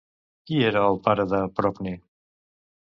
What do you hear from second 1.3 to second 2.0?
de Procne?